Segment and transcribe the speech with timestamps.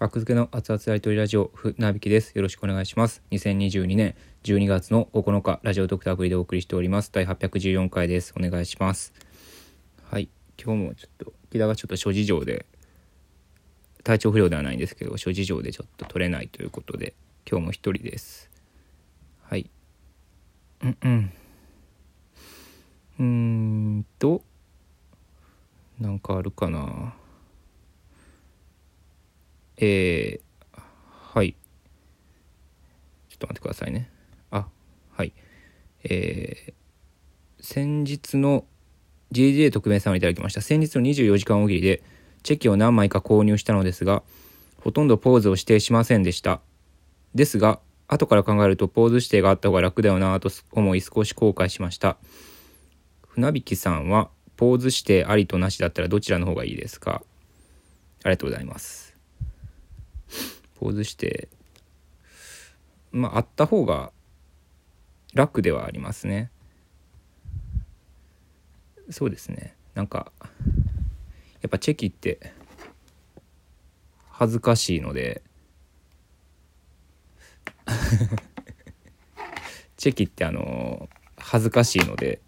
[0.00, 2.32] 格付けの熱々やりとりラジオ、船引きです。
[2.34, 3.22] よろしくお願いします。
[3.32, 4.14] 2022年
[4.44, 7.12] 12月の9日、ラジオドクターアプリでお送りしております。
[7.12, 8.32] 第814回です。
[8.34, 9.12] お願いします。
[10.04, 10.30] はい。
[10.56, 12.64] 今日もちょっと、木田がちょっと諸事情で、
[14.02, 17.12] 体調不良ではないんですけど、諸事情でちょっと取れないということで、
[17.46, 18.50] 今日も一人です。
[19.42, 19.68] はい。
[20.82, 21.32] うんうん。
[23.18, 23.24] うー
[23.98, 24.42] んと、
[26.00, 27.12] なんかあるかな。
[29.82, 30.80] えー、
[31.34, 31.56] はい。
[33.30, 34.10] ちょっと待ってくださいね。
[34.50, 34.66] あ、
[35.12, 35.32] はい。
[36.04, 38.66] えー、先日の
[39.32, 40.60] JJ 特命さんをいただきました。
[40.60, 42.02] 先日の24時間大喜利で
[42.42, 44.22] チェキを何枚か購入したのですが、
[44.82, 46.60] ほとんどポーズを指定しませんでした。
[47.34, 52.18] ですが、後から考えるとポーズ指定があった方が楽だよなぁと思い少し後悔しました。
[53.28, 57.22] 船引さんはポーズ指定ありとなしだったらどちらの方がいいですか？
[58.24, 59.09] ありがとうございます。
[60.78, 61.48] ポーズして
[63.12, 64.12] まああった方が
[65.34, 66.50] 楽ではありますね。
[69.10, 69.74] そうですね。
[69.94, 70.32] なんか
[71.62, 72.52] やっぱチェキって
[74.28, 75.42] 恥ずかしいので
[79.96, 82.40] チェキってあの恥ずかしいので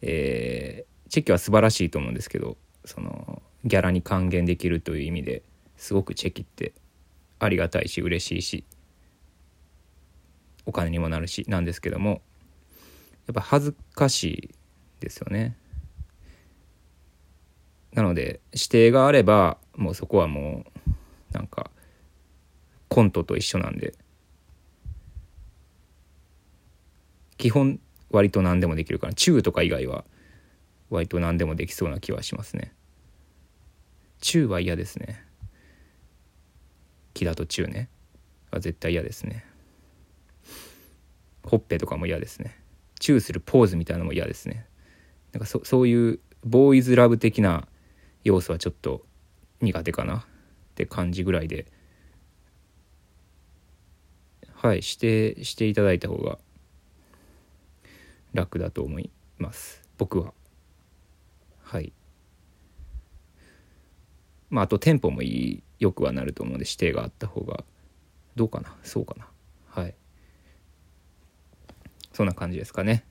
[0.00, 5.42] えーチェキは素晴らしいと思うんですけどそのギャラに還元できるという意味で
[5.76, 6.72] すごくチェキって
[7.38, 8.64] ありがたいし嬉しいし
[10.66, 12.22] お金にもなるしなんですけども
[13.26, 14.54] やっぱ恥ずかしい
[15.00, 15.56] ですよね。
[17.92, 21.70] なので指定があればもうそこはもうなんか
[22.88, 23.94] コントと一緒なんで
[27.36, 30.04] 基本割と何でもできるから中とか以外は
[30.90, 32.72] 割と何でもできそうな気はしますね。
[34.20, 35.24] 中は嫌ですね。
[37.14, 37.88] 木だと中ね。
[38.50, 39.44] は絶対嫌ですね。
[41.42, 42.58] ほっぺとかも嫌ですね。
[42.98, 44.66] チューするポーズみたいなのも嫌ですね。
[45.32, 47.66] なんかそそういうボーイズラブ的な
[48.24, 49.04] 要素はちょっと
[49.60, 50.18] 苦手かな。
[50.18, 50.24] っ
[50.78, 51.66] て感じぐらいで。
[54.54, 56.38] はいしてしていただいた方が
[58.32, 59.82] 楽だと思います。
[59.98, 60.32] 僕は。
[61.62, 61.92] はい。
[64.50, 67.64] まああとテンポもいいよくはなると思うので指定があった方が
[68.36, 69.28] どうかなそうかな
[69.68, 69.94] はい。
[72.12, 73.04] そんな感じですかね。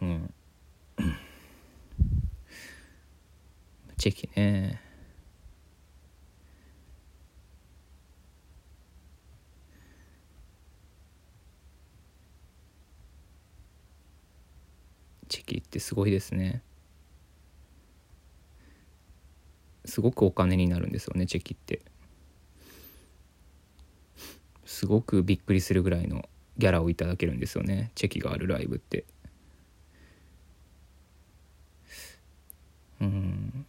[0.00, 0.34] うん。
[3.98, 4.80] チェキね。
[15.28, 16.62] チェキってすごいですね。
[19.98, 21.80] すごくお金になるんですよねチェキって。
[24.64, 29.04] すごくびっくりするぐらいのギャラをいただけるんですよねチェキがあるライブって。
[33.00, 33.66] うん。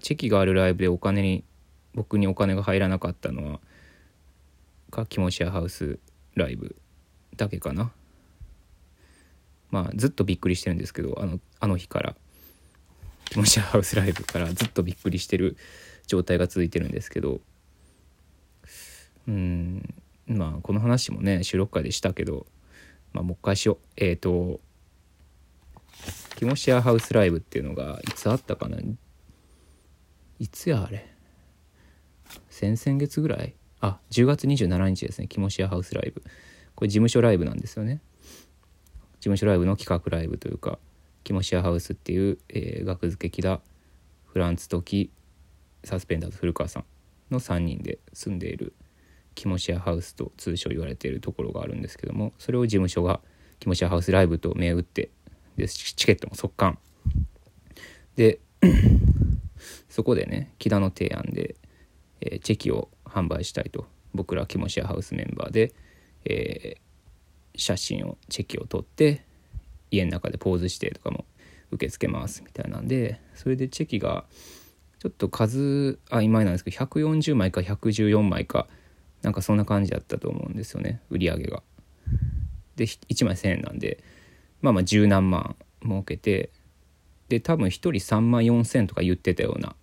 [0.00, 1.44] チェキがあるライブでお金に
[1.94, 3.60] 僕にお金が入らなかったのは
[4.90, 5.98] かキモシアハウス
[6.36, 6.74] ライブ
[7.36, 7.92] だけかな。
[9.70, 12.16] まあずっとびっくりしてるんですけどあのあの日から。
[13.26, 15.56] キモシアハウスライブからずっとびっくりしてる
[16.06, 17.40] 状態が続いてるんですけど。
[19.28, 19.94] うん
[20.26, 22.46] まあこの話もね収録会でしたけど、
[23.12, 23.78] まあ、もう一回しよう。
[23.96, 24.60] えっ、ー、と
[26.36, 28.78] キモシアハウスライブっていうのがいつあったかな？
[30.38, 31.12] いつやあれ？
[32.50, 33.54] 先々月ぐらい？
[33.80, 35.28] あ10月27日ですね。
[35.28, 36.22] キモシアハウスライブ。
[36.74, 38.00] これ事務所ライブなんですよね。
[39.14, 40.78] 事務所ライブの企画ライブというか。
[41.26, 43.60] キモシアハウスっていう、えー、学付け木田
[44.26, 45.10] フランツ時
[45.82, 46.84] サスペンダーズ古川さん
[47.32, 48.74] の3人で住んでいる
[49.34, 53.18] キモシアハウスと通称言われているところがあるんですけどもそれを事務所が
[53.58, 55.10] キモシアハウスライブと銘打って
[55.56, 56.78] でチケットも速乾
[58.14, 58.38] で
[59.88, 61.56] そこでね木田の提案で、
[62.20, 65.74] えー、チェキを販売したいと僕らキモシアハウスメンバーで、
[66.24, 69.25] えー、写真をチェキを撮って
[69.96, 71.24] 家の中でポーズ指定とかも
[71.70, 74.24] 受け付けますみたいなんでそれでチェキが
[74.98, 78.66] ちょっと数曖昧なんですけど140枚か114枚か
[79.22, 81.62] なんかそんな感じだったと思うんですよね売り上げが。
[82.76, 84.02] で1枚1,000円なんで
[84.60, 86.50] まあまあ十何万儲けて
[87.28, 89.74] で多分1人3万4,000とか言ってたような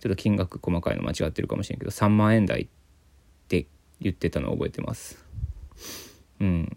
[0.00, 2.66] ちょっと金額細かいの間違ってるかもしれんけど3万円台っ
[3.48, 3.66] て
[4.00, 5.24] 言ってたのを覚えてます。
[6.40, 6.76] うん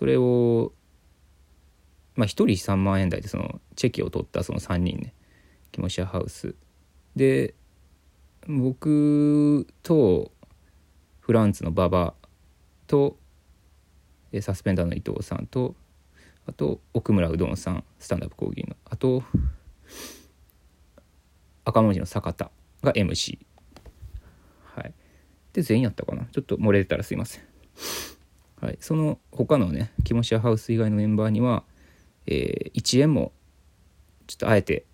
[0.00, 0.72] それを
[2.14, 5.12] まあ1人3万円台でそのチェキを取ったその3人ね。
[5.72, 6.54] キモシアハウス。
[7.16, 7.54] で
[8.48, 10.32] 僕と
[11.20, 12.14] フランツの馬場
[12.86, 13.18] と
[14.40, 15.74] サスペンダーの伊藤さんと
[16.46, 18.76] あと奥村うどんさんスタンダップ講義の。
[18.86, 19.22] あと
[21.66, 22.50] 赤文字の坂田
[22.82, 23.38] が MC
[24.74, 24.94] はい。
[25.52, 26.24] で全員やったかな。
[26.32, 27.42] ちょっと漏れてたらすいません。
[28.60, 28.78] はい。
[28.80, 31.64] その他のねキモシアハウス以外のメンバーには、
[32.26, 33.32] えー、1円も
[34.26, 34.84] ちょっとあえて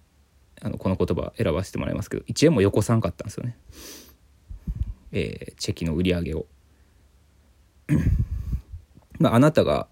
[0.62, 3.56] あのこの言葉選ばせてもらいますけど1円もよこさんかったんですよね。
[5.12, 6.46] えー、チェキの売り上げを。
[9.18, 9.88] まああなたが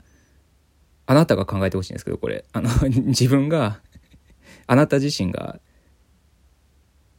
[1.06, 2.44] あなたが考えてほしいんですけどこれ。
[2.53, 3.81] あの 自分が
[4.67, 5.61] あなた自身が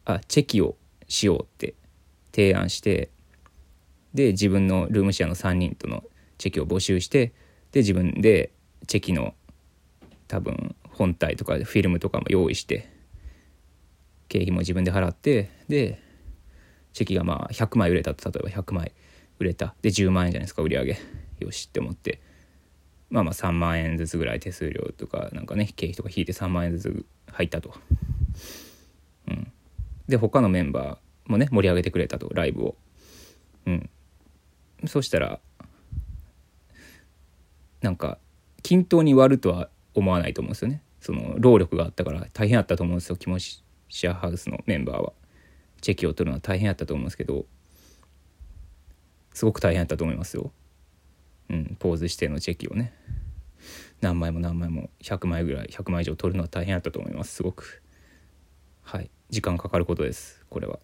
[0.06, 0.78] あチェキを
[1.08, 1.76] しようって
[2.32, 3.10] 提案して
[4.14, 6.04] で自分のルームシェアの3人との
[6.38, 7.34] チェキを募集して
[7.72, 8.52] で自分で
[8.88, 9.34] チェキの
[10.28, 12.90] 多分本体とかフィルムとかも用意して
[14.28, 16.02] 経費も自分で払ってで
[16.94, 18.92] チェキがまあ100枚売れたと例えば100枚
[19.40, 20.98] 売れたで10万円じゃないですか売り上げ
[21.40, 22.22] よしって思って
[23.10, 27.74] まあまあ3万円ずつぐらい手数料とかなんかね経費とか引いて3万円ずつ入ったと。
[29.28, 29.52] うん、
[30.08, 32.76] で他のメンバーもね盛り上げてくれたとライブを。
[33.66, 33.90] うん、
[34.86, 35.40] そしたら
[37.86, 38.18] なんか
[38.64, 40.82] 均等に割るとは思わないと思うんですよね。
[41.00, 43.16] その労力があったから大変あったと思うんですよ。
[43.16, 45.14] 気持ちシェアハウスのメンバーは。
[45.82, 47.46] チェキを取るのは大変やったと思うんですけど
[49.36, 50.52] すごく大変やったと思いますよ。
[51.52, 52.92] うん、ポーズ指定のチェキをね。
[54.02, 57.36] 何枚も何枚も100枚ぐらい100枚以上取るのは大変やったと思います。
[57.36, 57.84] すごく。
[58.82, 59.12] はい。
[59.30, 60.80] 時間かかることですこれは。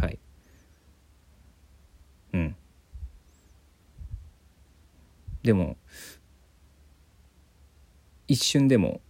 [0.00, 0.20] はい。
[2.34, 2.56] うん。
[5.42, 5.76] でも
[8.28, 9.00] 一瞬でも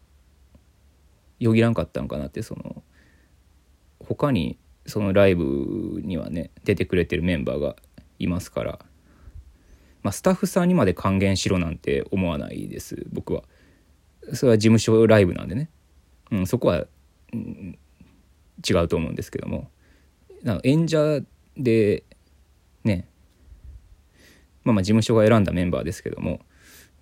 [1.38, 2.82] よぎらんかったんかなってその
[4.00, 7.76] 他にそのライブにはね出てくれてるメンバーが
[8.18, 8.78] いますから
[10.02, 13.42] まあ、スタッフさんにまで還元しろなんて思わないです僕は。
[14.32, 15.70] それは事務所ライブなんでね、
[16.30, 16.86] うん、そこは、
[17.32, 17.78] うん、
[18.68, 19.70] 違うと思うんですけども。
[20.62, 21.20] 演者
[21.56, 22.04] で
[22.82, 23.06] ね
[24.64, 26.40] まあまあ事務所が選んだメンバーですけども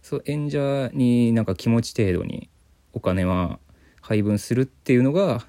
[0.02, 2.48] そう演者になんか気持ち程度に
[2.92, 3.58] お金は
[4.00, 5.46] 配分するっていうのが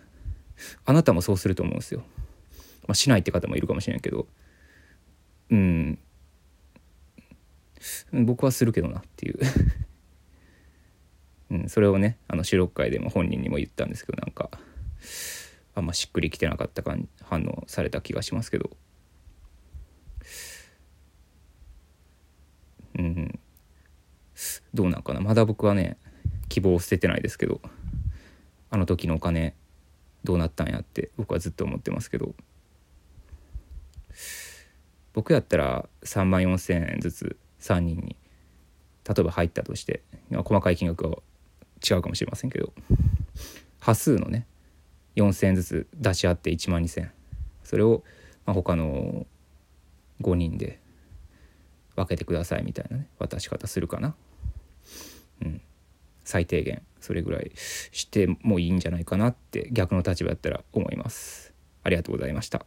[0.85, 2.03] あなたもそうすると思うんですよ。
[2.87, 4.27] まあ、しないって方もいるかもしれないけど。
[5.51, 5.99] うん。
[8.11, 9.39] 僕はするけどなっていう。
[11.51, 14.51] うん、それをねあの収録会でも本人にも言ったんですけどなんか
[15.73, 18.69] あんましっくりきてなかったか反応された気がしますけど。
[22.97, 23.39] うん
[24.73, 25.19] どうなんかな。
[25.19, 25.97] まだ僕はね
[26.47, 27.61] 希望を捨ててないですけど
[28.69, 29.55] あの時のお金
[30.23, 32.33] どうなったんやって僕はずっと思ってますけど。
[35.13, 38.15] 僕やったら3万4,000円ずつ3人に
[39.07, 40.01] 例えば入ったとして
[40.31, 41.17] 細かい金額は
[41.87, 42.73] 違うかもしれませんけど
[43.79, 44.45] 端数のね
[45.15, 47.09] 4,000円ずつ出し合って1万2,000
[47.63, 48.03] それを、
[48.45, 49.25] まあ、他の
[50.21, 50.78] 5人で
[51.99, 54.15] 分けてくださいみたいなね渡し方するかな。
[55.41, 55.61] うん、
[56.23, 61.53] 最低限それぐらいしてもいいんじゃないかなって逆の立場だったら思います。
[61.83, 62.65] ありがとうございました。